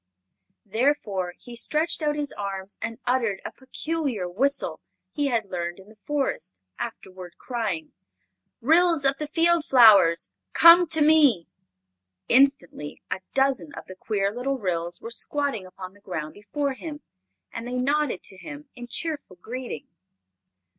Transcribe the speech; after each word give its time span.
Therefore 0.65 1.35
he 1.37 1.55
stretched 1.55 2.01
out 2.01 2.15
his 2.15 2.31
arms 2.31 2.75
and 2.81 2.97
uttered 3.05 3.39
a 3.45 3.51
peculiar 3.51 4.27
whistle 4.27 4.79
he 5.11 5.27
had 5.27 5.51
learned 5.51 5.77
in 5.77 5.89
the 5.89 5.97
Forest, 6.07 6.57
afterward 6.79 7.35
crying: 7.37 7.91
"Ryls 8.61 9.05
of 9.05 9.19
the 9.19 9.27
Field 9.27 9.63
Flowers 9.63 10.31
come 10.53 10.87
to 10.87 11.03
me!" 11.03 11.47
Instantly 12.27 12.99
a 13.11 13.19
dozen 13.35 13.75
of 13.75 13.85
the 13.85 13.93
queer 13.95 14.31
little 14.31 14.57
Ryls 14.57 15.01
were 15.03 15.11
squatting 15.11 15.67
upon 15.67 15.93
the 15.93 15.99
ground 15.99 16.33
before 16.33 16.73
him, 16.73 17.01
and 17.53 17.67
they 17.67 17.73
nodded 17.77 18.23
to 18.23 18.37
him 18.37 18.69
in 18.75 18.87
cheerful 18.87 19.35
greeting. 19.35 19.85